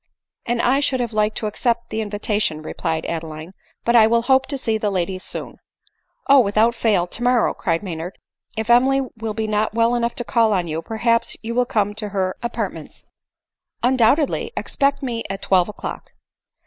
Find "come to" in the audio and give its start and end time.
11.67-12.09